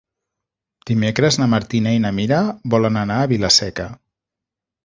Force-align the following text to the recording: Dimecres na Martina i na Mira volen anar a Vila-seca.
Dimecres 0.91 1.37
na 1.43 1.47
Martina 1.51 1.93
i 1.97 2.01
na 2.07 2.13
Mira 2.21 2.39
volen 2.75 3.01
anar 3.05 3.19
a 3.21 3.29
Vila-seca. 3.35 3.87